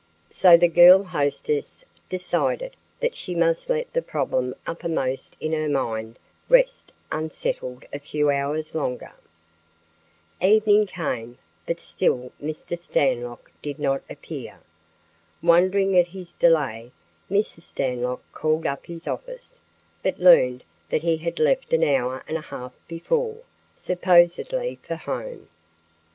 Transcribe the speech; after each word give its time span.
So 0.31 0.57
the 0.57 0.67
girl 0.67 1.03
hostess 1.03 1.85
decided 2.09 2.75
that 2.99 3.13
she 3.13 3.35
must 3.35 3.69
let 3.69 3.93
the 3.93 4.01
problem 4.01 4.55
uppermost 4.65 5.37
in 5.39 5.53
her 5.53 5.69
mind 5.69 6.17
rest 6.49 6.91
unsettled 7.11 7.85
a 7.93 7.99
few 7.99 8.31
hours 8.31 8.73
longer. 8.73 9.11
Evening 10.41 10.87
came, 10.87 11.37
but 11.67 11.79
still 11.79 12.31
Mr. 12.41 12.75
Stanlock 12.75 13.51
did 13.61 13.77
not 13.77 14.01
appear. 14.09 14.59
Wondering 15.43 15.95
at 15.95 16.07
his 16.07 16.33
delay, 16.33 16.91
Mrs. 17.29 17.61
Stanlock 17.61 18.21
called 18.31 18.65
up 18.65 18.87
his 18.87 19.07
office, 19.07 19.61
but 20.01 20.17
learned 20.19 20.63
that 20.89 21.03
he 21.03 21.17
had 21.17 21.37
left 21.37 21.73
an 21.73 21.83
hour 21.83 22.23
and 22.27 22.37
a 22.37 22.41
half 22.41 22.73
before, 22.87 23.37
supposedly 23.75 24.79
for 24.81 24.95
home. 24.95 25.47